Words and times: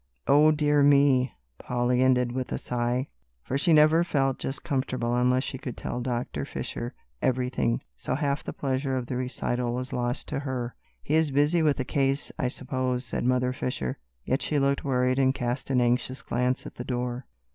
"O 0.25 0.49
dear 0.49 0.81
me!" 0.81 1.35
Polly 1.59 2.01
ended 2.01 2.31
with 2.31 2.51
a 2.51 2.57
sigh, 2.57 3.07
for 3.43 3.55
she 3.55 3.71
never 3.71 4.03
felt 4.03 4.39
just 4.39 4.63
comfortable 4.63 5.15
unless 5.15 5.43
she 5.43 5.59
could 5.59 5.77
tell 5.77 6.01
Doctor 6.01 6.43
Fisher 6.43 6.95
everything, 7.21 7.83
so 7.95 8.15
half 8.15 8.43
the 8.43 8.51
pleasure 8.51 8.97
of 8.97 9.05
the 9.05 9.15
recital 9.15 9.75
was 9.75 9.93
lost 9.93 10.27
to 10.29 10.39
her. 10.39 10.73
"He 11.03 11.13
is 11.13 11.29
busy 11.29 11.61
with 11.61 11.79
a 11.79 11.85
case, 11.85 12.31
I 12.39 12.47
suppose," 12.47 13.05
said 13.05 13.23
Mother 13.25 13.53
Fisher, 13.53 13.99
yet 14.25 14.41
she 14.41 14.57
looked 14.57 14.83
worried 14.83 15.19
and 15.19 15.35
cast 15.35 15.69
an 15.69 15.79
anxious 15.79 16.23
glance 16.23 16.65
at 16.65 16.73
the 16.77 16.83
door. 16.83 17.27